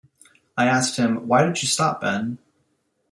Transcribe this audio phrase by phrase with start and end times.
[0.57, 2.39] I asked him, 'Why did you stop, Ben?